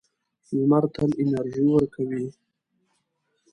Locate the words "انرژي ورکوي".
1.21-2.25